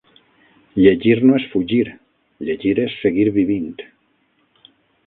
[0.85, 1.83] Llegir no és fugir.
[2.49, 3.73] Llegir és seguir vivint